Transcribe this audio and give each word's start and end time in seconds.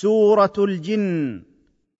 سورة 0.00 0.52
الجن. 0.58 1.42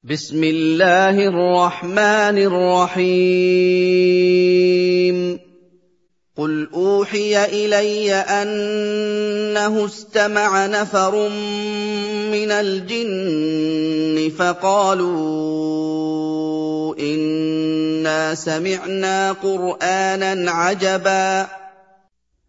بسم 0.04 0.44
الله 0.44 1.28
الرحمن 1.28 2.36
الرحيم. 2.48 3.18
قل 6.36 6.68
أوحي 6.74 7.44
إلي 7.44 8.14
أنه 8.14 9.84
استمع 9.84 10.66
نفر 10.66 11.28
من 12.32 12.50
الجن 12.50 14.30
فقالوا 14.38 15.04
إنا 16.96 18.34
سمعنا 18.34 19.32
قرآنا 19.32 20.50
عجبا. 20.50 21.48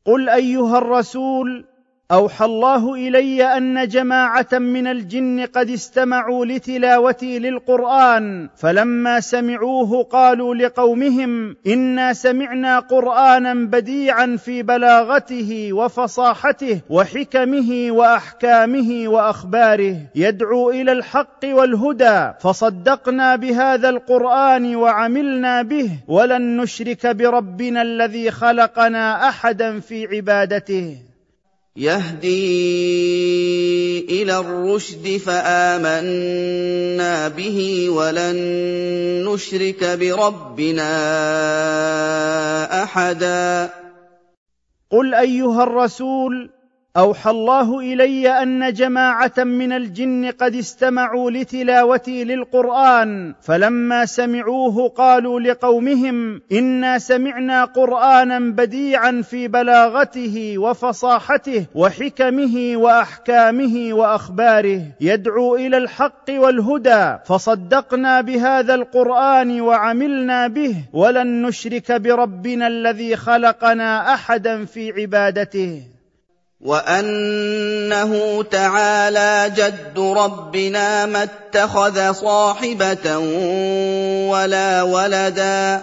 قل 0.06 0.30
أيها 0.30 0.78
الرسول 0.78 1.71
أوحى 2.12 2.46
الله 2.46 2.94
إلي 2.94 3.44
أن 3.44 3.88
جماعة 3.88 4.48
من 4.54 4.88
الجن 4.88 5.46
قد 5.46 5.70
استمعوا 5.70 6.46
لتلاوتي 6.46 7.40
للقرآن 7.40 8.50
فلما 8.58 9.20
سمعوه 9.20 10.04
قالوا 10.04 10.56
لقومهم 10.56 11.56
إنا 11.68 12.14
سمعنا 12.14 12.80
قرآنا 12.80 13.54
بديعا 13.54 14.36
في 14.36 14.64
بلاغته 14.64 15.74
وفصاحته 15.74 16.82
وحكمه 16.90 17.88
وأحكامه 17.92 19.04
وأخباره 19.08 19.96
يدعو 20.16 20.72
إلى 20.72 20.92
الحق 20.92 21.46
والهدى 21.46 22.32
فصدقنا 22.40 23.36
بهذا 23.36 23.90
القرآن 23.90 24.76
وعملنا 24.76 25.62
به 25.62 25.90
ولن 26.08 26.58
نشرك 26.58 27.08
بربنا 27.08 27.82
الذي 27.82 28.32
خلقنا 28.32 29.30
أحدا 29.30 29.80
في 29.80 30.08
عبادته. 30.16 31.11
يهدي 31.76 33.02
إلى 34.22 34.38
الرشد 34.38 35.18
فآمنا 35.18 37.28
به 37.28 37.90
ولن 37.90 38.36
نشرك 39.28 39.84
بربنا 39.84 40.94
أحدا. 42.84 43.70
قل 44.92 45.14
أيها 45.14 45.64
الرسول 45.64 46.50
أوحى 46.98 47.30
الله 47.30 47.80
إلي 47.80 48.30
أن 48.30 48.74
جماعة 48.74 49.34
من 49.38 49.72
الجن 49.72 50.32
قد 50.32 50.56
استمعوا 50.56 51.32
لتلاوتي 51.32 52.24
للقرآن 52.24 53.34
فلما 53.42 54.06
سمعوه 54.06 54.90
قالوا 54.90 55.40
لقومهم 55.40 56.42
إنا 56.52 57.00
سمعنا 57.00 57.66
قرآنا 57.66 58.40
بديعا 58.40 59.22
في 59.22 59.48
بلاغته 59.48 60.58
وفصاحته 60.58 61.66
وحكمه 61.76 62.74
وأحكامه 62.76 63.94
وأخباره 63.94 64.82
يدعو 65.02 65.56
إلى 65.56 65.78
الحق 65.78 66.30
والهدى 66.30 67.18
فصدقنا 67.26 68.22
بهذا 68.22 68.76
القرآن 68.76 69.62
وعملنا 69.62 70.48
به 70.48 70.76
ولن 70.94 71.42
نشرك 71.42 71.92
بربنا 71.92 72.68
الذي 72.68 73.16
خلقنا 73.16 74.14
أحدا 74.14 74.66
في 74.66 74.92
عبادته. 75.02 75.84
وانه 76.62 78.44
تعالى 78.44 79.54
جد 79.56 80.00
ربنا 80.00 81.06
ما 81.06 81.24
اتخذ 81.24 82.12
صاحبه 82.12 83.18
ولا 84.30 84.84
ولدا 84.84 85.82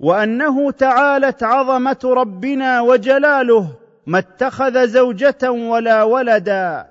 وانه 0.00 0.70
تعالت 0.70 1.42
عظمه 1.42 1.98
ربنا 2.04 2.80
وجلاله 2.80 3.68
ما 4.06 4.18
اتخذ 4.18 4.86
زوجه 4.88 5.50
ولا 5.50 6.02
ولدا 6.02 6.86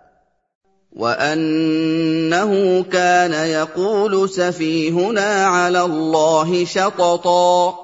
وانه 0.91 2.83
كان 2.83 3.33
يقول 3.33 4.29
سفيهنا 4.29 5.45
على 5.45 5.81
الله 5.81 6.65
شططا 6.65 7.75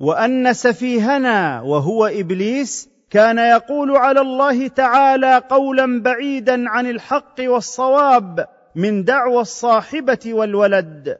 وان 0.00 0.52
سفيهنا 0.52 1.60
وهو 1.60 2.06
ابليس 2.06 2.89
كان 3.10 3.38
يقول 3.38 3.96
على 3.96 4.20
الله 4.20 4.68
تعالى 4.68 5.42
قولا 5.50 6.02
بعيدا 6.02 6.68
عن 6.68 6.90
الحق 6.90 7.34
والصواب 7.40 8.46
من 8.74 9.04
دعوى 9.04 9.40
الصاحبة 9.40 10.18
والولد. 10.26 11.18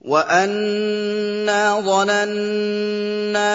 وأنا 0.00 1.80
ظننا 1.80 3.50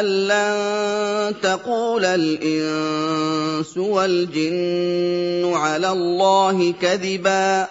أن 0.00 0.04
لن 0.04 1.34
تقول 1.42 2.04
الإنس 2.04 3.78
والجن 3.78 5.52
على 5.54 5.88
الله 5.88 6.72
كذبا. 6.72 7.66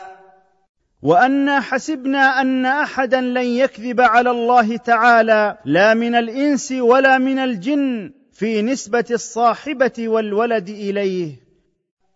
وانا 1.03 1.59
حسبنا 1.59 2.41
أن 2.41 2.65
أحدا 2.65 3.21
لن 3.21 3.45
يكذب 3.45 4.01
على 4.01 4.31
الله 4.31 4.77
تعالى 4.77 5.57
لا 5.65 5.93
من 5.93 6.15
الإنس 6.15 6.71
ولا 6.71 7.17
من 7.17 7.39
الجن 7.39 8.11
في 8.33 8.61
نسبة 8.61 9.05
الصاحبة 9.11 10.07
والولد 10.07 10.69
إليه. 10.69 11.43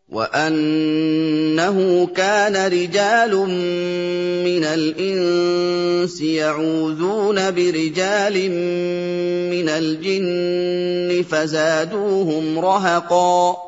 وأنه 0.09 2.07
كان 2.07 2.55
رجال 2.71 3.35
من 4.45 4.63
الإنس 4.63 6.21
يعوذون 6.21 7.51
برجال 7.51 8.33
من 9.51 9.69
الجن 9.69 11.23
فزادوهم 11.23 12.59
رهقا. 12.59 13.66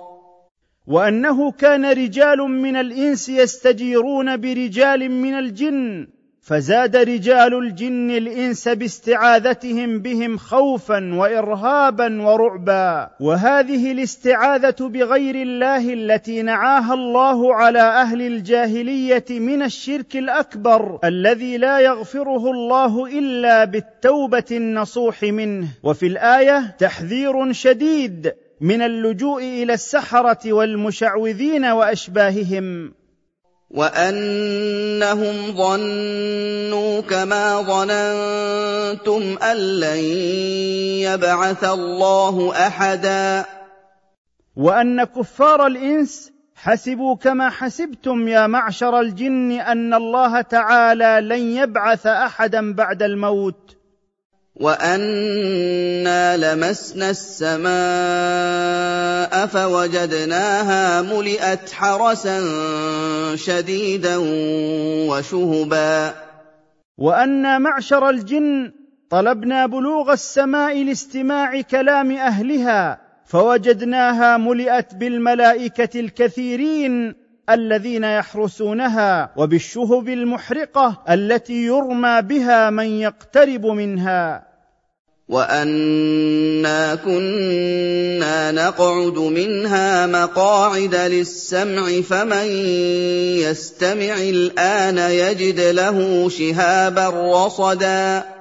وأنه 0.89 1.51
كان 1.51 1.85
رجال 1.85 2.37
من 2.37 2.75
الإنس 2.75 3.29
يستجيرون 3.29 4.37
برجال 4.37 5.11
من 5.11 5.33
الجن 5.33 6.07
فزاد 6.41 6.95
رجال 6.95 7.53
الجن 7.53 8.11
الإنس 8.11 8.67
باستعاذتهم 8.67 9.99
بهم 9.99 10.37
خوفا 10.37 11.13
وارهابا 11.13 12.21
ورعبا. 12.21 13.09
وهذه 13.19 13.91
الاستعاذة 13.91 14.75
بغير 14.79 15.35
الله 15.35 15.93
التي 15.93 16.41
نعاها 16.41 16.93
الله 16.93 17.55
على 17.55 17.79
أهل 17.79 18.21
الجاهلية 18.21 19.25
من 19.29 19.61
الشرك 19.61 20.15
الأكبر 20.15 20.99
الذي 21.03 21.57
لا 21.57 21.79
يغفره 21.79 22.51
الله 22.51 23.05
إلا 23.05 23.65
بالتوبة 23.65 24.49
النصوح 24.51 25.23
منه. 25.23 25.67
وفي 25.83 26.07
الآية 26.07 26.75
تحذير 26.79 27.53
شديد 27.53 28.33
من 28.61 28.81
اللجوء 28.81 29.43
إلى 29.43 29.73
السحرة 29.73 30.53
والمشعوذين 30.53 31.65
وأشباههم. 31.65 32.93
وأنهم 33.69 35.51
ظنوا 35.51 37.01
كما 37.01 37.61
ظننتم 37.61 39.37
أن 39.43 39.57
لن 39.57 40.03
يبعث 41.07 41.63
الله 41.63 42.67
أحدا. 42.67 43.45
وأن 44.55 45.03
كفار 45.03 45.67
الإنس 45.67 46.31
حسبوا 46.55 47.15
كما 47.15 47.49
حسبتم 47.49 48.27
يا 48.27 48.47
معشر 48.47 48.99
الجن 48.99 49.51
أن 49.51 49.93
الله 49.93 50.41
تعالى 50.41 51.19
لن 51.23 51.57
يبعث 51.57 52.07
أحدا 52.07 52.73
بعد 52.73 53.03
الموت. 53.03 53.78
وَأَنَّا 54.59 56.37
لَمَسْنَا 56.37 57.09
السَّمَاءَ 57.09 57.71
فَوَجَدْنَاهَا 59.47 61.01
مُلِئَتْ 61.01 61.71
حَرَسًا 61.71 62.39
شَدِيدًا 63.35 64.17
وَشُهُبًا. 65.09 66.13
وَأَنَّا 66.97 67.57
مَعْشَرَ 67.57 68.09
الْجِنِّ 68.09 68.71
طلبنا 69.09 69.65
بلوغ 69.65 70.11
السماء 70.11 70.83
لاستماع 70.83 71.61
كلام 71.61 72.11
اهلها 72.11 73.01
فوجدناها 73.25 74.37
ملئت 74.37 74.95
بالملائكه 74.95 75.99
الكثيرين 75.99 77.15
الذين 77.49 78.03
يحرسونها 78.03 79.31
وبالشهب 79.37 80.09
المحرقه 80.09 81.03
التي 81.09 81.65
يرمى 81.65 82.21
بها 82.21 82.69
من 82.69 82.85
يقترب 82.85 83.65
منها. 83.65 84.48
وَأَنَّا 85.29 86.95
كُنَّا 86.95 88.51
نَقْعُدُ 88.51 89.17
مِنْهَا 89.17 90.07
مَقَاعِدَ 90.07 90.95
لِلسَّمْعِ 90.95 92.01
فَمَن 92.01 92.47
يَسْتَمِعِ 93.45 94.15
الْآنَ 94.17 94.97
يَجِدْ 94.97 95.59
لَهُ 95.59 96.29
شِهَابًا 96.29 97.09
رَّصَدًا 97.09 98.38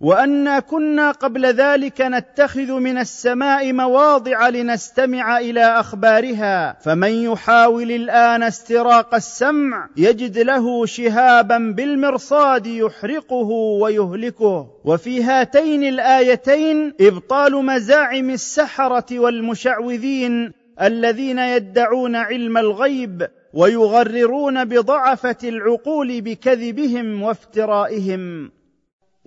وانا 0.00 0.60
كنا 0.60 1.10
قبل 1.10 1.46
ذلك 1.46 2.00
نتخذ 2.00 2.72
من 2.72 2.98
السماء 2.98 3.72
مواضع 3.72 4.48
لنستمع 4.48 5.38
إلى 5.38 5.60
أخبارها 5.60 6.78
فمن 6.80 7.10
يحاول 7.10 7.90
الآن 7.90 8.42
استراق 8.42 9.14
السمع 9.14 9.88
يجد 9.96 10.38
له 10.38 10.86
شهابا 10.86 11.58
بالمرصاد 11.76 12.66
يحرقه 12.66 13.48
ويهلكه. 13.82 14.66
وفي 14.84 15.22
هاتين 15.22 15.84
الآيتين 15.84 16.94
إبطال 17.00 17.64
مزاعم 17.64 18.30
السحرة 18.30 19.18
والمشعوذين 19.18 20.52
الذين 20.82 21.38
يدعون 21.38 22.16
علم 22.16 22.58
الغيب 22.58 23.28
ويغررون 23.54 24.64
بضعفة 24.64 25.36
العقول 25.44 26.20
بكذبهم 26.20 27.22
وافترائهم. 27.22 28.57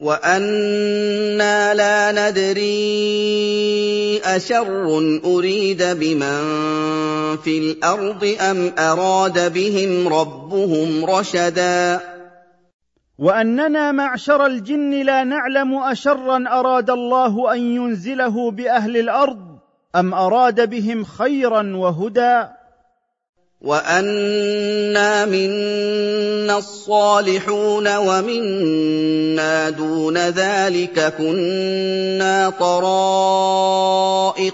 وَأَنَّا 0.02 1.74
لَا 1.74 2.12
نَدْرِي 2.12 2.72
أَشَرٌّ 4.26 5.22
أُرِيدَ 5.26 5.84
بِمَن 5.84 6.42
فِي 7.38 7.58
الْأَرْضِ 7.58 8.36
أَمْ 8.42 8.74
أَرَادَ 8.80 9.54
بِهِمْ 9.54 10.08
رَبُّهُمْ 10.08 11.06
رَشَدًا 11.06 12.00
واننا 13.20 13.92
معشر 13.92 14.46
الجن 14.46 15.06
لا 15.06 15.24
نعلم 15.24 15.76
اشرا 15.76 16.44
اراد 16.50 16.90
الله 16.90 17.54
ان 17.54 17.62
ينزله 17.62 18.52
باهل 18.52 18.98
الأرض 18.98 19.60
ام 19.96 20.14
اراد 20.14 20.70
بهم 20.70 21.04
خيرا 21.04 21.76
وهدى 21.76 22.61
وَأَنَّا 23.62 25.26
مِنَّا 25.26 26.58
الصَّالِحُونَ 26.58 27.96
وَمِنَّا 27.98 29.70
دُونَ 29.70 30.18
ذَٰلِكَ 30.18 31.14
كُنَّا 31.18 32.50
طَرَائِقَ 32.60 33.80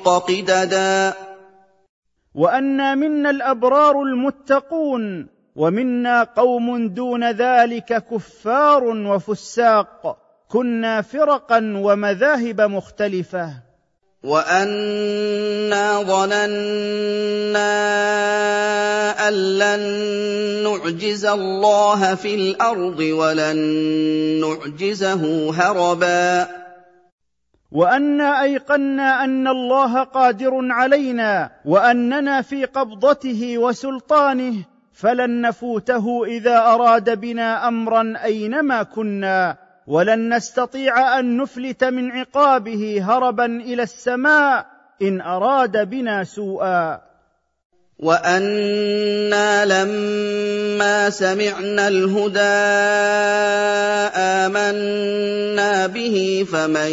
قِدَدًا 0.10 1.14
وَأَنَّا 2.36 2.96
مِنَّا 2.96 3.30
الْأَبْرَارُ 3.30 4.02
الْمُتَّقُونَ 4.02 5.28
وَمِنَّا 5.56 6.24
قَوْمٌ 6.24 6.88
دُونَ 6.94 7.32
ذَلِكَ 7.32 8.04
كُفَّارٌ 8.12 8.84
وَفُسَاقٌ 8.84 10.18
كُنَّا 10.50 11.02
فِرَقًا 11.02 11.74
وَمَذَاهِبَ 11.78 12.62
مُخْتَلِفَةً 12.62 13.67
وَأَنَّا 14.24 16.02
ظَنَنَّا 16.02 17.70
أَن 19.28 19.34
لَّن 19.34 19.82
نُّعْجِزَ 20.66 21.26
اللَّهَ 21.26 22.16
فِي 22.16 22.36
الْأَرْضِ 22.36 23.00
وَلَن 23.00 23.58
نُّعْجِزَهُ 24.42 25.22
هَرَبًا 25.54 26.48
وَأَنَّا 27.72 28.42
أَيْقَنَّا 28.44 29.24
أَنَّ 29.24 29.48
اللَّهَ 29.48 30.04
قَادِرٌ 30.04 30.52
عَلَيْنَا 30.72 31.50
وَأَنَّنَا 31.66 32.42
فِي 32.42 32.66
قَبْضَتِهِ 32.66 33.58
وَسُلْطَانِهِ 33.58 34.56
فَلَن 34.94 35.42
نَّفُوتَهُ 35.42 36.26
إِذَا 36.26 36.58
أَرَادَ 36.58 37.20
بِنَا 37.22 37.68
أَمْرًا 37.68 38.14
أَيْنَمَا 38.24 38.84
كُنَّا 38.84 39.67
ولن 39.88 40.34
نستطيع 40.34 41.20
أن 41.20 41.38
نفلت 41.38 41.84
من 41.84 42.12
عقابه 42.12 43.02
هربا 43.02 43.46
إلى 43.46 43.84
السماء 43.84 44.66
إن 45.02 45.22
أراد 45.22 45.90
بنا 45.90 46.24
سوءا. 46.24 47.08
وَأَنَّا 48.00 49.66
لَمَّا 49.66 51.10
سَمِعْنَا 51.10 51.88
الْهُدَىٰ 51.88 52.40
آمَنَّا 54.14 55.88
بِهِ 55.88 56.46
ۖ 56.46 56.50
فَمَن 56.52 56.92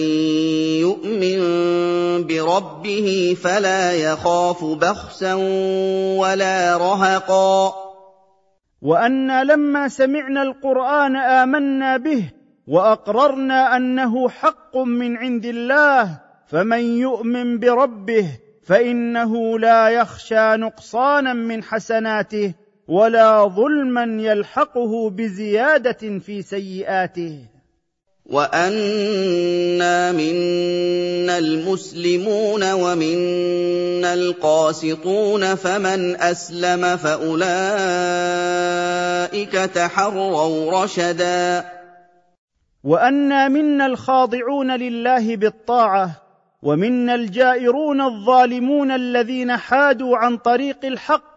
يُؤْمِن 0.81 1.41
بِرَبِّهِ 2.25 3.37
فَلَا 3.45 3.93
يَخَافُ 3.93 4.65
بَخْسًا 4.65 5.35
وَلَا 6.17 6.77
رَهَقًا. 6.77 7.75
وَأَنَّا 8.83 9.45
لَمَّا 9.45 9.89
سَمِعْنَا 9.89 10.43
الْقُرْآنَ 10.43 11.17
آمَنَّا 11.17 11.97
بِهِ 11.97 12.44
وأقررنا 12.67 13.77
أنه 13.77 14.29
حق 14.29 14.77
من 14.77 15.17
عند 15.17 15.45
الله 15.45 16.21
فمن 16.47 16.99
يؤمن 16.99 17.59
بربه 17.59 18.29
فإنه 18.63 19.59
لا 19.59 19.89
يخشى 19.89 20.57
نقصانا 20.57 21.33
من 21.33 21.63
حسناته 21.63 22.55
ولا 22.89 23.45
ظلما 23.45 24.23
يلحقه 24.23 25.11
بزيادة 25.11 26.19
في 26.19 26.43
سيئاته. 26.43 27.39
وَأَنَّا 28.25 30.13
مِنَّا 30.13 31.39
الْمُسْلِمُونَ 31.39 32.73
وَمِنَّا 32.73 34.15
الْقَاسِطُونَ 34.15 35.55
فَمَنْ 35.55 36.17
أَسْلَمَ 36.17 36.97
فَأُولَٰئِكَ 36.97 37.53
تَحَرَّوْا 39.75 40.85
رَشَدًا. 40.85 41.84
وأنا 42.85 43.49
منا 43.49 43.87
الخاضعون 43.87 44.71
لله 44.77 45.37
بالطاعة 45.37 46.11
ومنا 46.63 47.15
الجائرون 47.15 48.01
الظالمون 48.01 48.91
الذين 48.91 49.57
حادوا 49.57 50.17
عن 50.17 50.37
طريق 50.37 50.85
الحق. 50.85 51.35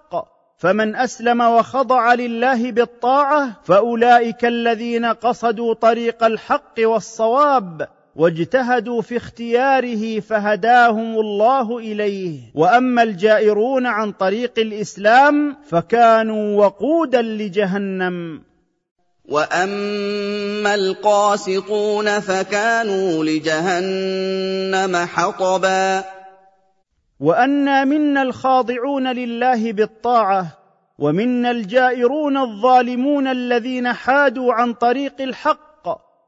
فمن 0.58 0.96
أسلم 0.96 1.42
وخضع 1.42 2.14
لله 2.14 2.72
بالطاعة 2.72 3.62
فأولئك 3.64 4.46
الذين 4.46 5.06
قصدوا 5.06 5.74
طريق 5.74 6.24
الحق 6.24 6.74
والصواب 6.80 7.88
واجتهدوا 8.16 9.02
في 9.02 9.18
اختياره 9.18 10.20
فهداهم 10.20 11.20
الله 11.20 11.78
إليه. 11.78 12.40
وأما 12.56 13.04
الجائرون 13.04 13.86
عن 13.86 14.12
طريق 14.12 14.54
الإسلام 14.58 15.56
فكانوا 15.70 16.66
وقودا 16.66 17.22
لجهنم. 17.22 18.42
وَأَمَّا 19.28 20.76
الْقَاسِطُونَ 20.76 22.20
فَكَانُوا 22.20 23.24
لِجَهَنَّمَ 23.24 24.96
حَطَبًا 24.96 26.04
وَأَنَّا 27.20 27.84
مِنَّا 27.84 28.22
الْخَاضِعُونَ 28.22 29.08
لِلَّهِ 29.08 29.72
بِالطَّاعَةِ 29.74 30.46
وَمِنَّا 31.00 31.52
الْجَائِرُونَ 31.52 32.38
الظَّالِمُونَ 32.38 33.28
الَّذِينَ 33.28 33.94
حَادُوا 33.94 34.54
عن 34.54 34.74
طريق 34.74 35.22
الْحَقِّ 35.22 35.68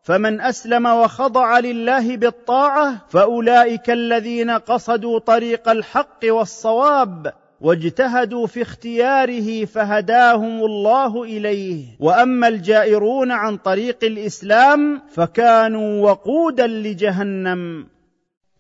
فمن 0.04 0.42
اسلم 0.42 0.86
وخضع 0.86 1.60
لله 1.60 2.18
بالطاعه 2.18 2.96
فاولئك 3.10 3.90
الذين 3.90 4.52
قصدوا 4.52 5.20
طريق 5.20 5.70
الحق 5.70 6.20
والصواب 6.24 7.34
واجتهدوا 7.62 8.48
في 8.48 8.62
اختياره 8.62 9.66
فهداهم 9.66 10.66
الله 10.66 11.24
إليه. 11.24 11.86
وأما 12.00 12.48
الجائرون 12.48 13.32
عن 13.32 13.58
طريق 13.58 13.98
الإسلام 14.04 15.02
فكانوا 15.14 16.12
وقودا 16.12 16.68
لجهنم. 16.68 17.88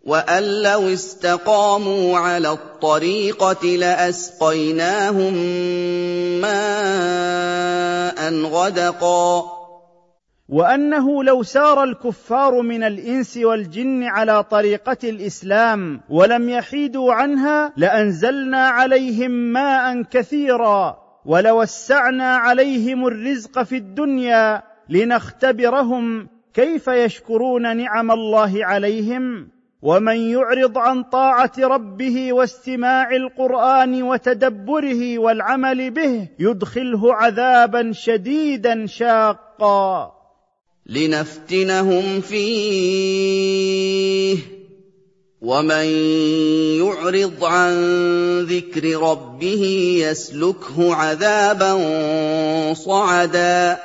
وأن 0.05 0.43
لو 0.61 0.93
استقاموا 0.93 2.17
على 2.17 2.51
الطريقة 2.51 3.65
لأسقيناهم 3.67 5.33
ماء 6.41 8.33
غدقا. 8.43 9.58
وأنه 10.49 11.23
لو 11.23 11.43
سار 11.43 11.83
الكفار 11.83 12.61
من 12.61 12.83
الإنس 12.83 13.37
والجن 13.37 14.03
على 14.03 14.43
طريقة 14.43 14.97
الإسلام 15.03 16.01
ولم 16.09 16.49
يحيدوا 16.49 17.13
عنها 17.13 17.73
لأنزلنا 17.77 18.67
عليهم 18.67 19.31
ماء 19.31 20.01
كثيرا 20.01 20.97
ولوسعنا 21.25 22.35
عليهم 22.35 23.07
الرزق 23.07 23.63
في 23.63 23.77
الدنيا 23.77 24.63
لنختبرهم 24.89 26.27
كيف 26.53 26.87
يشكرون 26.87 27.77
نعم 27.77 28.11
الله 28.11 28.65
عليهم 28.65 29.47
ومن 29.81 30.15
يعرض 30.15 30.77
عن 30.77 31.03
طاعة 31.03 31.51
ربه 31.59 32.33
واستماع 32.33 33.11
القرآن 33.11 34.03
وتدبره 34.03 35.19
والعمل 35.19 35.91
به 35.91 36.27
يدخله 36.39 37.13
عذابا 37.13 37.91
شديدا 37.91 38.85
شاقا. 38.85 40.18
لِنَفْتِنَهُمْ 40.89 42.21
فِيهِ 42.21 43.57
ۚ. 44.37 44.39
وَمَن 45.41 45.85
يُعْرِضْ 46.81 47.45
عَن 47.45 47.73
ذِكْرِ 48.41 48.99
رَبِّهِ 49.01 49.63
يَسْلُكْهُ 50.01 50.95
عَذَابًا 50.95 51.73
صَعَدًا. 52.73 53.77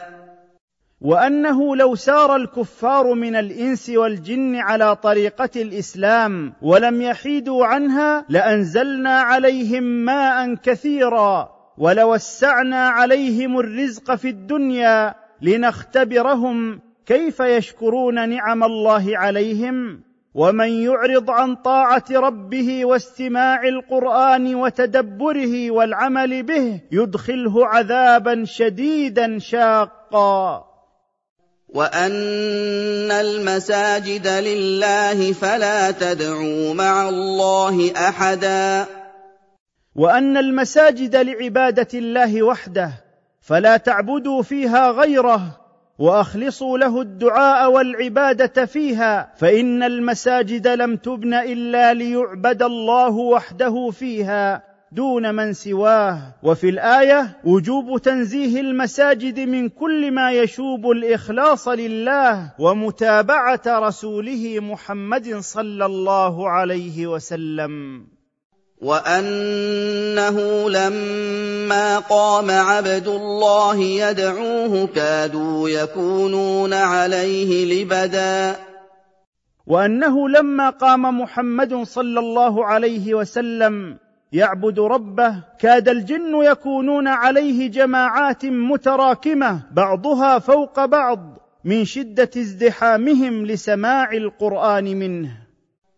وأنه 1.01 1.77
لو 1.77 1.95
سار 1.95 2.37
الكفار 2.37 3.15
من 3.15 3.37
الإنس 3.37 3.91
والجن 3.91 4.57
على 4.57 4.97
طريقة 4.97 5.51
الإسلام 5.57 6.53
ولم 6.63 7.03
يحيدوا 7.03 7.67
عنها 7.67 8.25
لأنزلنا 8.29 9.21
عليهم 9.21 9.83
ماء 9.83 10.55
كثيرا 10.55 11.49
ولوسعنا 11.79 12.89
عليهم 12.89 13.59
الرزق 13.59 14.15
في 14.15 14.29
الدنيا 14.29 15.15
لنختبرهم 15.43 16.81
كيف 17.07 17.41
يشكرون 17.41 18.29
نعم 18.29 18.65
الله 18.65 19.19
عليهم 19.19 20.01
ومن 20.35 20.69
يعرض 20.69 21.31
عن 21.31 21.57
طاعة 21.57 22.05
ربه 22.11 22.85
واستماع 22.85 23.63
القرآن 23.69 24.55
وتدبره 24.55 25.71
والعمل 25.71 26.43
به 26.43 26.81
يدخله 26.93 27.67
عذابا 27.67 28.45
شديدا 28.45 29.39
شاقا. 29.39 30.65
وأن 31.69 33.11
المساجد 33.11 34.27
لله 34.27 35.33
فلا 35.33 35.91
تدعوا 35.91 36.75
مع 36.75 37.09
الله 37.09 37.93
أحدا. 37.97 38.87
وأن 39.95 40.37
المساجد 40.37 41.17
لعبادة 41.17 41.89
الله 41.95 42.43
وحده 42.43 42.91
فلا 43.41 43.77
تعبدوا 43.77 44.43
فيها 44.43 44.91
غيره 44.91 45.64
وأخلصوا 45.99 46.79
له 46.79 47.01
الدعاء 47.01 47.73
والعبادة 47.73 48.67
فيها 48.67 49.33
فإن 49.37 49.83
المساجد 49.83 50.69
لم 50.69 50.97
تبن 50.97 51.35
إلا 51.35 51.95
ليعبد 51.95 52.63
الله 52.63 53.11
وحده 53.11 53.91
فيها 53.91 54.63
دون 54.93 55.35
من 55.35 55.53
سواه. 55.53 56.19
وفي 56.43 56.69
الآية 56.69 57.41
وجوب 57.45 58.03
تنزيه 58.03 58.61
المساجد 58.61 59.41
من 59.41 59.69
كل 59.69 60.11
ما 60.11 60.33
يشوب 60.33 60.91
الإخلاص 60.91 61.69
لله 61.69 62.53
ومتابعة 62.59 63.63
رسوله 63.67 64.59
محمد 64.61 65.39
صلى 65.39 65.87
الله 65.87 66.49
عليه 66.51 67.07
وسلم. 67.07 68.07
وانه 68.85 70.71
لما 70.71 71.99
قام 71.99 72.51
عبد 72.51 73.09
الله 73.09 73.77
يدعوه 73.81 74.87
كادوا 74.87 75.69
يكونون 75.69 76.73
عليه 76.73 77.83
لبدا 77.83 78.57
وانه 79.67 80.29
لما 80.29 80.71
قام 80.71 81.21
محمد 81.21 81.83
صلى 81.83 82.21
الله 82.21 82.65
عليه 82.65 83.15
وسلم 83.15 83.97
يعبد 84.33 84.81
ربه 84.81 85.43
كاد 85.61 85.89
الجن 85.89 86.43
يكونون 86.43 87.09
عليه 87.09 87.71
جماعات 87.71 88.45
متراكمه 88.45 89.63
بعضها 89.73 90.39
فوق 90.39 90.85
بعض 90.85 91.21
من 91.65 91.85
شده 91.85 92.31
ازدحامهم 92.37 93.47
لسماع 93.47 94.13
القران 94.13 94.85
منه. 94.85 95.44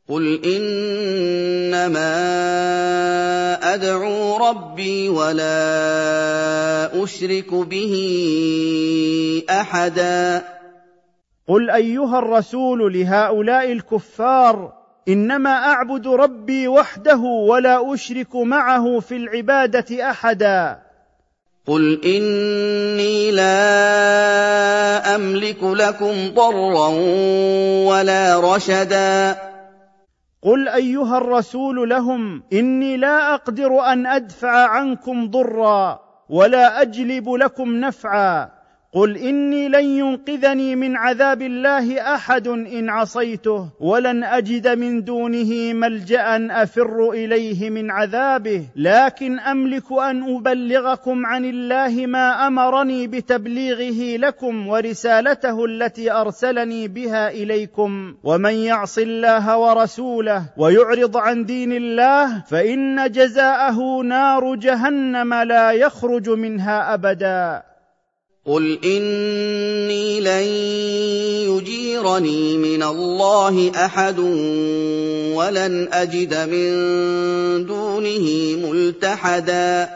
قل 0.08 0.40
انما 0.44 2.14
ادعو 3.74 4.36
ربي 4.48 5.08
ولا 5.08 7.04
اشرك 7.04 7.54
به 7.54 7.94
احدا 9.50 10.42
قل 11.48 11.70
ايها 11.70 12.18
الرسول 12.18 12.98
لهؤلاء 12.98 13.72
الكفار 13.72 14.72
انما 15.08 15.50
اعبد 15.50 16.06
ربي 16.06 16.68
وحده 16.68 17.18
ولا 17.48 17.94
اشرك 17.94 18.36
معه 18.36 19.00
في 19.00 19.16
العباده 19.16 20.10
احدا 20.10 20.78
قل 21.66 22.00
اني 22.04 23.30
لا 23.30 23.54
املك 25.14 25.62
لكم 25.62 26.30
ضرا 26.34 26.88
ولا 27.88 28.40
رشدا 28.54 29.45
قل 30.46 30.68
ايها 30.68 31.18
الرسول 31.18 31.88
لهم 31.88 32.42
اني 32.52 32.96
لا 32.96 33.34
أقدر 33.34 33.80
ان 33.80 34.06
ادفع 34.06 34.68
عنكم 34.68 35.30
ضرا 35.30 36.00
ولا 36.28 36.82
اجلب 36.82 37.28
لكم 37.30 37.76
نفعا 37.76 38.50
قل 38.96 39.16
اني 39.16 39.68
لن 39.68 39.84
ينقذني 39.84 40.76
من 40.76 40.96
عذاب 40.96 41.42
الله 41.42 42.14
احد 42.14 42.48
ان 42.48 42.90
عصيته 42.90 43.68
ولن 43.80 44.24
اجد 44.24 44.68
من 44.68 45.04
دونه 45.04 45.72
ملجا 45.72 46.62
افر 46.62 47.10
اليه 47.10 47.70
من 47.70 47.90
عذابه. 47.90 48.66
لكن 48.76 49.38
املك 49.38 49.92
ان 49.92 50.36
ابلغكم 50.36 51.26
عن 51.26 51.44
الله 51.44 52.06
ما 52.06 52.46
امرني 52.46 53.06
بتبليغه 53.06 54.16
لكم 54.16 54.68
ورسالته 54.68 55.64
التي 55.64 56.12
ارسلني 56.12 56.88
بها 56.88 57.30
اليكم. 57.30 58.14
ومن 58.24 58.54
يعص 58.54 58.98
الله 58.98 59.58
ورسوله 59.58 60.42
ويعرض 60.56 61.16
عن 61.16 61.44
دين 61.44 61.72
الله 61.72 62.42
فان 62.48 63.10
جزاءه 63.10 64.02
نار 64.02 64.54
جهنم 64.54 65.34
لا 65.34 65.70
يخرج 65.72 66.30
منها 66.30 66.94
ابدا. 66.94 67.75
قل 68.46 68.78
اني 68.84 70.20
لن 70.20 70.46
يجيرني 71.50 72.56
من 72.56 72.82
الله 72.82 73.72
احد 73.84 74.18
ولن 75.34 75.88
اجد 75.92 76.34
من 76.34 76.70
دونه 77.66 78.56
ملتحدا 78.68 79.88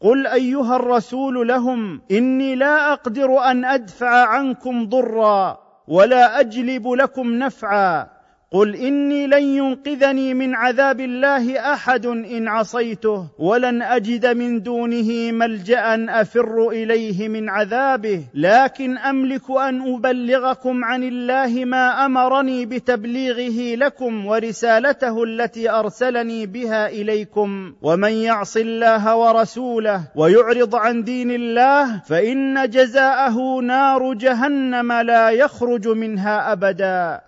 قل 0.00 0.26
ايها 0.26 0.76
الرسول 0.76 1.48
لهم 1.48 2.00
اني 2.10 2.54
لا 2.54 2.92
أقدر 2.92 3.38
ان 3.38 3.64
ادفع 3.64 4.26
عنكم 4.26 4.88
ضرا 4.88 5.58
ولا 5.88 6.40
اجلب 6.40 6.88
لكم 6.88 7.34
نفعا 7.34 8.17
قل 8.52 8.76
اني 8.76 9.26
لن 9.26 9.42
ينقذني 9.42 10.34
من 10.34 10.54
عذاب 10.54 11.00
الله 11.00 11.72
احد 11.72 12.06
ان 12.06 12.48
عصيته 12.48 13.26
ولن 13.38 13.82
اجد 13.82 14.26
من 14.26 14.62
دونه 14.62 15.32
ملجا 15.32 16.20
افر 16.20 16.68
اليه 16.68 17.28
من 17.28 17.48
عذابه. 17.48 18.24
لكن 18.34 18.98
املك 18.98 19.50
ان 19.50 19.94
ابلغكم 19.94 20.84
عن 20.84 21.02
الله 21.02 21.64
ما 21.64 22.06
امرني 22.06 22.66
بتبليغه 22.66 23.76
لكم 23.76 24.26
ورسالته 24.26 25.24
التي 25.24 25.70
ارسلني 25.70 26.46
بها 26.46 26.88
اليكم. 26.88 27.74
ومن 27.82 28.12
يعص 28.12 28.56
الله 28.56 29.16
ورسوله 29.16 30.04
ويعرض 30.16 30.76
عن 30.76 31.02
دين 31.04 31.30
الله 31.30 32.00
فان 32.00 32.70
جزاءه 32.70 33.60
نار 33.60 34.14
جهنم 34.14 34.92
لا 34.92 35.30
يخرج 35.30 35.88
منها 35.88 36.52
ابدا. 36.52 37.27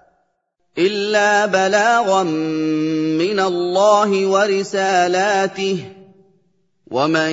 إِلَّا 0.80 1.46
بَلَاغًا 1.46 2.22
مِّنَ 3.18 3.40
اللَّهِ 3.40 4.26
وَرِسَالَاتِهِ 4.26 5.76
ۚ. 5.76 6.00
وَمَن 6.90 7.32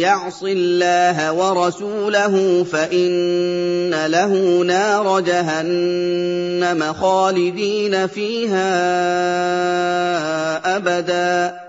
يَعْصِ 0.00 0.42
اللَّهَ 0.42 1.32
وَرَسُولَهُ 1.32 2.64
فَإِنَّ 2.64 4.06
لَهُ 4.06 4.62
نَارَ 4.62 5.20
جَهَنَّمَ 5.20 6.92
خَالِدِينَ 6.92 8.06
فِيهَا 8.06 8.66
أَبَدًا. 10.76 11.60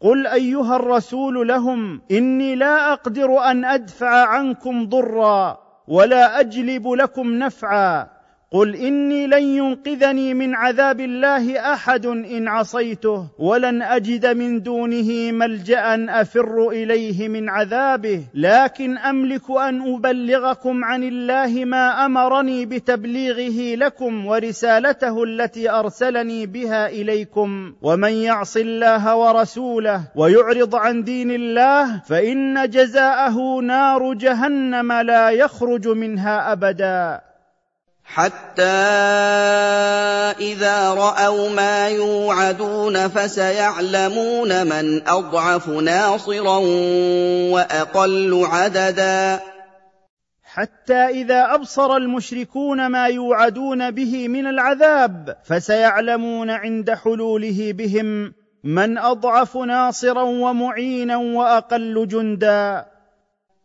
قل 0.00 0.26
أيها 0.26 0.76
الرسول 0.76 1.48
لهم 1.48 2.02
إني 2.10 2.54
لا 2.54 2.92
أقدر 2.92 3.38
أن 3.38 3.64
أدفع 3.64 4.26
عنكم 4.26 4.88
ضرا 4.88 5.58
ولا 5.88 6.40
أجلب 6.40 6.88
لكم 6.88 7.34
نفعا. 7.34 8.13
قل 8.54 8.76
اني 8.76 9.26
لن 9.26 9.42
ينقذني 9.42 10.34
من 10.34 10.54
عذاب 10.54 11.00
الله 11.00 11.72
احد 11.72 12.06
ان 12.06 12.48
عصيته 12.48 13.26
ولن 13.38 13.82
اجد 13.82 14.26
من 14.26 14.62
دونه 14.62 15.32
ملجا 15.32 16.06
افر 16.20 16.68
اليه 16.68 17.28
من 17.28 17.48
عذابه. 17.48 18.24
لكن 18.34 18.98
املك 18.98 19.50
ان 19.50 19.94
ابلغكم 19.94 20.84
عن 20.84 21.02
الله 21.02 21.64
ما 21.64 22.06
امرني 22.06 22.66
بتبليغه 22.66 23.76
لكم 23.76 24.26
ورسالته 24.26 25.24
التي 25.24 25.70
ارسلني 25.70 26.46
بها 26.46 26.88
اليكم. 26.88 27.74
ومن 27.82 28.12
يعص 28.12 28.56
الله 28.56 29.16
ورسوله 29.16 30.00
ويعرض 30.16 30.74
عن 30.74 31.02
دين 31.02 31.30
الله 31.30 32.00
فان 32.06 32.70
جزاءه 32.70 33.60
نار 33.60 34.14
جهنم 34.14 34.92
لا 34.92 35.30
يخرج 35.30 35.88
منها 35.88 36.52
ابدا. 36.52 37.33
حَتَّىٰ 38.04 38.62
إِذَا 40.40 40.94
رَأَوْا 40.94 41.48
مَا 41.50 41.88
يُوعَدُونَ 41.88 43.08
فَسَيَعْلَمُونَ 43.08 44.66
مَنْ 44.66 45.08
أَضْعَفُ 45.08 45.68
نَاصِرًا 45.68 46.58
وَأَقَلُّ 47.50 48.44
عَدَدًا. 48.44 49.40
حتى 50.54 50.94
إذا 50.94 51.54
أبصر 51.54 51.96
المشركون 51.96 52.86
ما 52.86 53.06
يوعدون 53.06 53.90
به 53.90 54.28
من 54.28 54.46
العذاب 54.46 55.36
فسيعلمون 55.44 56.50
عند 56.50 56.90
حلوله 56.90 57.72
بهم 57.72 58.32
من 58.64 58.98
أضعف 58.98 59.56
ناصرا 59.56 60.22
ومعينا 60.22 61.16
وأقل 61.16 62.08
جندا. 62.08 62.93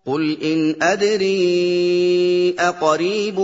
قُلْ 0.09 0.37
إِنْ 0.41 0.75
أَدْرِي 0.81 2.55
أَقَرِيبٌ 2.59 3.39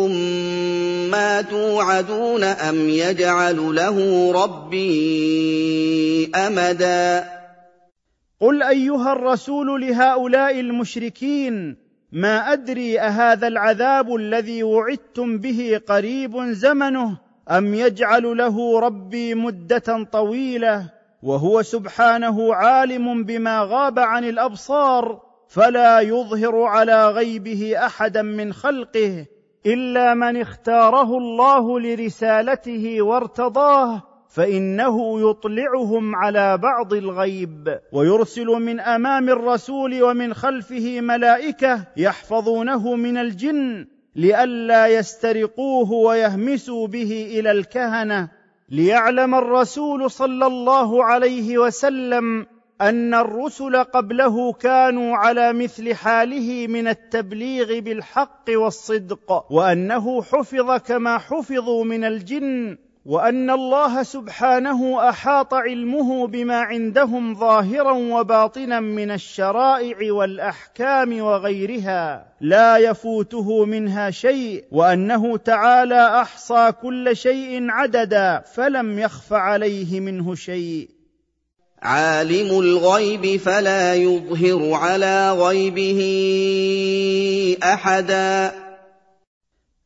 مَّا 1.12 1.42
تُوعَدُونَ 1.42 2.44
أَمْ 2.44 2.90
يَجْعَلُ 2.90 3.76
لَهُ 3.76 3.98
رَبِّي 4.44 6.32
أَمَدًا 6.36 7.26
قل 8.42 8.64
ايها 8.64 9.14
الرسول 9.14 9.82
لهؤلاء 9.82 10.60
المشركين 10.60 11.78
ما 12.12 12.54
ادري 12.54 13.00
اهذا 13.00 13.48
العذاب 13.48 14.16
الذي 14.16 14.64
وعدتم 14.64 15.38
به 15.38 15.82
قريب 15.88 16.38
زمنه 16.52 17.18
ام 17.52 17.74
يجعل 17.74 18.38
له 18.38 18.80
ربي 18.80 19.36
مده 19.36 20.08
طويله 20.12 20.92
وهو 21.24 21.62
سبحانه 21.62 22.54
عالم 22.54 23.24
بما 23.24 23.62
غاب 23.62 24.00
عن 24.00 24.24
الابصار 24.24 25.25
فلا 25.56 26.00
يظهر 26.00 26.62
على 26.64 27.10
غيبه 27.10 27.86
أحدا 27.86 28.22
من 28.22 28.54
خلقه 28.54 29.26
إلا 29.66 30.14
من 30.14 30.42
اختاره 30.42 31.18
الله 31.18 31.80
لرسالته 31.80 33.02
وارتضاه 33.02 34.04
فإنه 34.30 35.30
يطلعهم 35.30 36.16
على 36.16 36.58
بعض 36.58 36.94
الغيب. 36.94 37.80
ويرسل 37.92 38.46
من 38.46 38.80
أمام 38.80 39.30
الرسول 39.30 40.04
ومن 40.04 40.34
خلفه 40.34 41.02
ملائكة 41.02 41.88
يحفظونه 41.98 42.96
من 42.96 43.18
الجن 43.18 43.88
لئلا 44.16 44.88
يسترقوه 44.88 45.92
ويهمسوا 45.92 46.88
به 46.88 47.40
إلى 47.40 47.52
الكهنة. 47.52 48.30
ليعلم 48.70 49.36
الرسول 49.36 50.12
صلى 50.12 50.48
الله 50.48 51.04
عليه 51.04 51.58
وسلم 51.58 52.46
أن 52.82 53.14
الرسل 53.14 53.76
قبله 53.76 54.54
كانوا 54.54 55.18
على 55.18 55.54
مثل 55.54 55.94
حاله 55.94 56.68
من 56.68 56.88
التبليغ 56.88 57.80
بالحق 57.80 58.46
والصدق 58.50 59.46
وأنه 59.52 60.22
حفظ 60.22 60.72
كما 60.72 61.18
حفظوا 61.18 61.84
من 61.84 62.04
الجن 62.04 62.78
وأن 63.06 63.50
الله 63.50 64.04
سبحانه 64.04 65.10
أحاط 65.10 65.54
علمه 65.54 66.28
بما 66.28 66.60
عندهم 66.60 67.36
ظاهرا 67.36 67.92
وباطنا 67.92 68.80
من 68.80 69.12
الشرائع 69.12 70.14
والأحكام 70.14 71.22
وغيرها. 71.22 72.26
لا 72.42 72.78
يفوته 72.78 73.66
منها 73.66 74.12
شيء 74.12 74.64
وأنه 74.72 75.38
تعالى 75.38 76.22
أحصى 76.22 76.72
كل 76.82 77.18
شيء 77.18 77.70
عددا 77.70 78.40
فلم 78.40 79.00
يخف 79.00 79.34
عليه 79.34 80.00
منه 80.00 80.36
شيء. 80.36 80.95
عالم 81.82 82.60
الغيب 82.60 83.40
فلا 83.40 83.96
يظهر 83.96 84.74
على 84.74 85.32
غيبه 85.32 86.02
أحدا. 87.64 88.52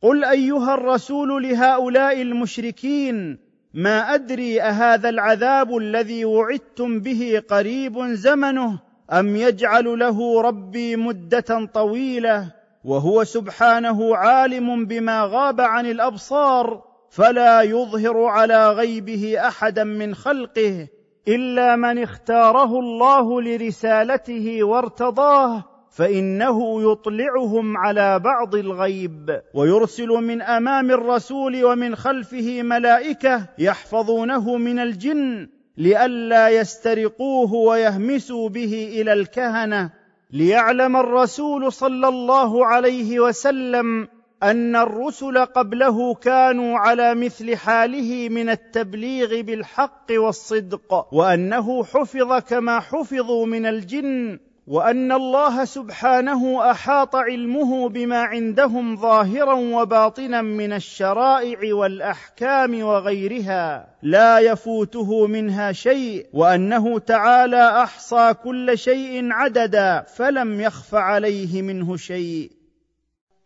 قل 0.02 0.24
أيها 0.24 0.74
الرسول 0.74 1.42
لهؤلاء 1.42 2.22
المشركين 2.22 3.38
ما 3.74 4.14
أدري 4.14 4.62
أهذا 4.62 5.08
العذاب 5.08 5.76
الذي 5.76 6.24
وعدتم 6.24 7.00
به 7.00 7.42
قريب 7.48 7.98
زمنه 8.06 8.78
أم 9.12 9.36
يجعل 9.36 9.98
له 9.98 10.42
ربي 10.42 10.96
مدة 10.96 11.68
طويلة 11.74 12.52
وهو 12.84 13.24
سبحانه 13.24 14.16
عالم 14.16 14.86
بما 14.86 15.24
غاب 15.24 15.60
عن 15.60 15.86
الأبصار 15.86 16.82
فلا 17.10 17.62
يظهر 17.62 18.24
على 18.24 18.70
غيبه 18.70 19.34
أحدا 19.38 19.84
من 19.84 20.14
خلقه. 20.14 20.88
إلا 21.34 21.76
من 21.76 21.98
اختاره 21.98 22.80
الله 22.80 23.42
لرسالته 23.42 24.64
وارتضاه 24.64 25.64
فإنه 25.90 26.92
يطلعهم 26.92 27.76
على 27.76 28.18
بعض 28.18 28.54
الغيب 28.54 29.40
ويرسل 29.54 30.08
من 30.08 30.42
أمام 30.42 30.90
الرسول 30.90 31.64
ومن 31.64 31.96
خلفه 31.96 32.62
ملائكة 32.62 33.46
يحفظونه 33.58 34.56
من 34.56 34.78
الجن 34.78 35.48
لئلا 35.76 36.48
يسترقوه 36.48 37.54
ويهمسوا 37.54 38.48
به 38.48 39.00
إلى 39.00 39.12
الكهنة 39.12 39.90
ليعلم 40.32 40.96
الرسول 40.96 41.72
صلى 41.72 42.08
الله 42.08 42.66
عليه 42.66 43.20
وسلم 43.20 44.08
أن 44.42 44.76
الرسل 44.76 45.38
قبله 45.38 46.14
كانوا 46.14 46.78
على 46.78 47.14
مثل 47.14 47.56
حاله 47.56 48.28
من 48.28 48.48
التبليغ 48.48 49.40
بالحق 49.40 50.06
والصدق 50.10 51.14
وأنه 51.14 51.84
حفظ 51.84 52.38
كما 52.38 52.80
حفظوا 52.80 53.46
من 53.46 53.66
الجن 53.66 54.38
وأن 54.66 55.12
الله 55.12 55.64
سبحانه 55.64 56.70
أحاط 56.70 57.16
علمه 57.16 57.88
بما 57.88 58.18
عندهم 58.18 58.96
ظاهرا 58.96 59.54
وباطنا 59.54 60.42
من 60.42 60.72
الشرائع 60.72 61.74
والأحكام 61.74 62.82
وغيرها. 62.82 63.86
لا 64.02 64.38
يفوته 64.38 65.26
منها 65.26 65.72
شيء 65.72 66.26
وأنه 66.32 66.98
تعالى 66.98 67.82
أحصى 67.82 68.34
كل 68.44 68.78
شيء 68.78 69.28
عددا 69.32 70.04
فلم 70.16 70.60
يخف 70.60 70.94
عليه 70.94 71.62
منه 71.62 71.96
شيء. 71.96 72.59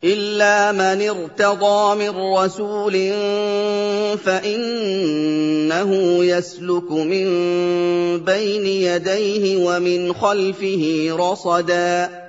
إِلَّا 0.05 0.73
مَنِ 0.73 1.09
ارْتَضَىٰ 1.09 1.97
مِن 1.97 2.13
رَّسُولٍ 2.37 2.93
فَإِنَّهُ 4.19 5.91
يَسْلُكُ 6.25 6.91
مِن 6.93 7.27
بَيْنِ 8.21 8.67
يَدَيْهِ 8.67 9.67
وَمِنْ 9.67 10.13
خَلْفِهِ 10.13 11.09
رَصَدًا 11.11 12.25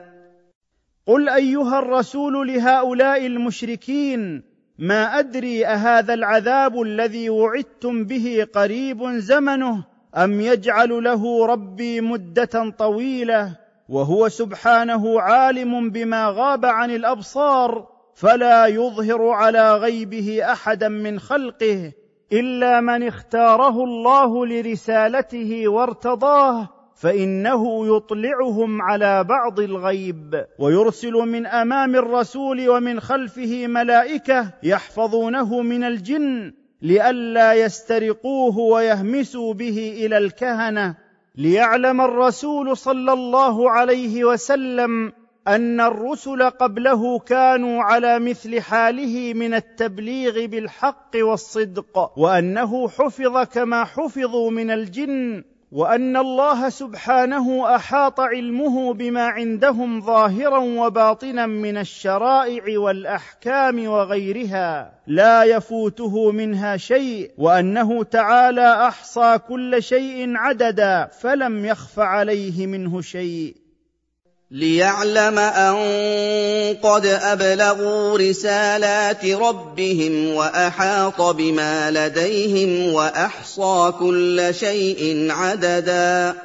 قل 1.07 1.29
ايها 1.29 1.79
الرسول 1.79 2.47
لهؤلاء 2.47 3.25
المشركين 3.25 4.43
ما 4.79 5.19
ادري 5.19 5.65
اهذا 5.65 6.13
العذاب 6.13 6.81
الذي 6.81 7.29
وعدتم 7.29 8.03
به 8.03 8.47
قريب 8.53 9.03
زمنه 9.17 9.83
ام 10.17 10.41
يجعل 10.41 11.03
له 11.03 11.45
ربي 11.45 12.01
مده 12.01 12.73
طويله 12.79 13.64
وهو 13.89 14.29
سبحانه 14.29 15.21
عالم 15.21 15.89
بما 15.89 16.29
غاب 16.29 16.65
عن 16.65 16.91
الأبصار 16.91 17.87
فلا 18.15 18.65
يظهر 18.65 19.29
على 19.29 19.75
غيبه 19.75 20.51
أحدا 20.51 20.87
من 20.87 21.19
خلقه 21.19 21.91
إلا 22.33 22.81
من 22.81 23.07
اختاره 23.07 23.83
الله 23.83 24.45
لرسالته 24.45 25.67
وارتضاه 25.67 26.69
فإنه 26.95 27.95
يطلعهم 27.95 28.81
على 28.81 29.23
بعض 29.23 29.59
الغيب. 29.59 30.45
ويرسل 30.59 31.13
من 31.13 31.45
أمام 31.45 31.95
الرسول 31.95 32.69
ومن 32.69 32.99
خلفه 32.99 33.67
ملائكة 33.67 34.51
يحفظونه 34.63 35.61
من 35.61 35.83
الجن 35.83 36.53
لئلا 36.81 37.53
يسترقوه 37.53 38.57
ويهمسوا 38.57 39.53
به 39.53 40.05
إلى 40.05 40.17
الكهنة. 40.17 41.04
ليعلم 41.37 42.01
الرسول 42.01 42.77
صلى 42.77 43.13
الله 43.13 43.71
عليه 43.71 44.25
وسلم 44.25 45.13
أن 45.47 45.81
الرسل 45.81 46.43
قبله 46.43 47.19
كانوا 47.19 47.83
على 47.83 48.19
مثل 48.19 48.61
حاله 48.61 49.33
من 49.33 49.53
التبليغ 49.53 50.45
بالحق 50.45 51.11
والصدق 51.15 52.19
وأنه 52.19 52.87
حفظ 52.87 53.37
كما 53.43 53.83
حفظوا 53.83 54.51
من 54.51 54.71
الجن 54.71 55.43
وأن 55.71 56.17
الله 56.17 56.69
سبحانه 56.69 57.75
أحاط 57.75 58.19
علمه 58.19 58.93
بما 58.93 59.23
عندهم 59.23 60.01
ظاهرا 60.01 60.57
وباطنا 60.57 61.45
من 61.45 61.77
الشرائع 61.77 62.79
والأحكام 62.79 63.87
وغيرها 63.87 64.91
لا 65.07 65.43
يفوته 65.43 66.31
منها 66.31 66.77
شيء 66.77 67.31
وأنه 67.37 68.03
تعالى 68.03 68.87
أحصى 68.87 69.37
كل 69.47 69.83
شيء 69.83 70.37
عددا 70.37 71.09
فلم 71.21 71.65
يخف 71.65 71.99
عليه 71.99 72.67
منه 72.67 73.01
شيء. 73.01 73.64
لِيَعْلَمَ 74.51 75.39
أَن 75.39 75.75
قَدْ 76.83 77.05
أَبْلَغُوا 77.05 78.17
رِسَالَاتِ 78.17 79.25
رَبِّهِمْ 79.25 80.35
وَأَحَاطَ 80.35 81.21
بِمَا 81.21 81.91
لَدَيْهِمْ 81.91 82.93
وَأَحْصَىٰ 82.93 83.93
كُلَّ 83.99 84.47
شَيْءٍ 84.51 85.27
عَدَدًا. 85.31 86.35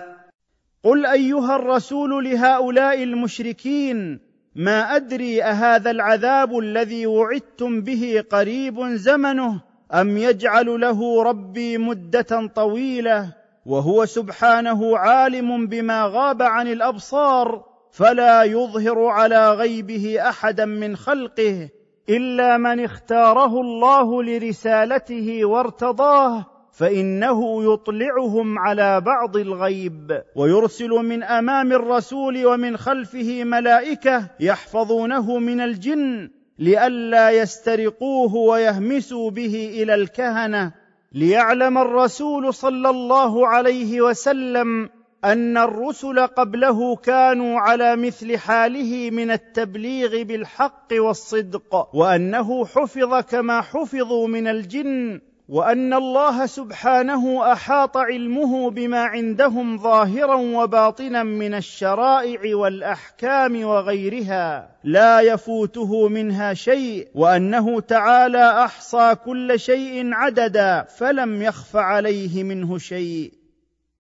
قل 0.85 1.07
أيها 1.07 1.57
الرسول 1.57 2.25
لهؤلاء 2.25 3.03
المشركين 3.03 4.21
ما 4.55 4.97
أدري 4.97 5.43
أهذا 5.43 5.91
العذاب 5.91 6.59
الذي 6.59 7.07
وعدتم 7.07 7.81
به 7.81 8.25
قريب 8.31 8.81
زمنه 8.95 9.61
أم 9.95 10.19
يجعل 10.19 10.81
له 10.81 11.23
ربي 11.23 11.79
مدة 11.79 12.51
طويلة 12.57 13.33
وهو 13.67 14.07
سبحانه 14.07 14.99
عالم 14.99 15.67
بما 15.67 16.05
غاب 16.05 16.43
عن 16.43 16.69
الأبصار 16.69 17.70
فلا 17.91 18.43
يظهر 18.43 19.07
على 19.07 19.53
غيبه 19.55 20.29
أحدا 20.29 20.65
من 20.65 20.97
خلقه 20.97 21.69
إلا 22.09 22.57
من 22.57 22.85
اختاره 22.85 23.61
الله 23.61 24.23
لرسالته 24.23 25.45
وارتضاه 25.45 26.47
فإنه 26.73 27.73
يطلعهم 27.73 28.59
على 28.59 29.01
بعض 29.01 29.37
الغيب. 29.37 30.23
ويرسل 30.37 30.89
من 30.89 31.23
أمام 31.23 31.73
الرسول 31.73 32.47
ومن 32.47 32.77
خلفه 32.77 33.45
ملائكة 33.45 34.27
يحفظونه 34.41 35.39
من 35.39 35.61
الجن 35.61 36.31
لئلا 36.59 37.31
يسترقوه 37.31 38.35
ويهمسوا 38.35 39.31
به 39.31 39.83
إلى 39.83 39.95
الكهنة. 39.95 40.73
ليعلم 41.13 41.79
الرسول 41.79 42.55
صلى 42.55 42.91
الله 42.91 43.47
عليه 43.47 44.01
وسلم 44.01 44.89
أن 45.25 45.59
الرسل 45.59 46.27
قبله 46.27 46.97
كانوا 46.97 47.61
على 47.61 47.97
مثل 47.97 48.39
حاله 48.39 49.11
من 49.11 49.31
التبليغ 49.31 50.23
بالحق 50.23 50.89
والصدق 50.93 51.89
وأنه 51.95 52.65
حفظ 52.65 53.15
كما 53.15 53.61
حفظوا 53.61 54.29
من 54.29 54.49
الجن 54.49 55.21
وأن 55.49 55.95
الله 55.95 56.47
سبحانه 56.47 57.53
أحاط 57.53 57.97
علمه 57.97 58.71
بما 58.71 59.01
عندهم 59.01 59.79
ظاهرا 59.79 60.35
وباطنا 60.35 61.23
من 61.23 61.55
الشرائع 61.55 62.57
والأحكام 62.57 63.65
وغيرها. 63.65 64.71
لا 64.85 65.21
يفوته 65.21 66.09
منها 66.09 66.55
شيء 66.55 67.09
وأنه 67.15 67.81
تعالى 67.81 68.65
أحصى 68.65 69.15
كل 69.25 69.61
شيء 69.61 70.15
عددا 70.15 70.83
فلم 70.83 71.43
يخف 71.43 71.77
عليه 71.77 72.45
منه 72.45 72.79
شيء. 72.79 73.40